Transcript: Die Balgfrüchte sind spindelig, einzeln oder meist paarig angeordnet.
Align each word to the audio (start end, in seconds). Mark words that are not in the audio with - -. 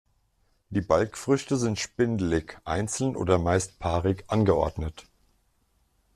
Die 0.71 0.81
Balgfrüchte 0.81 1.57
sind 1.57 1.77
spindelig, 1.77 2.57
einzeln 2.63 3.15
oder 3.15 3.37
meist 3.37 3.77
paarig 3.77 4.23
angeordnet. 4.29 5.05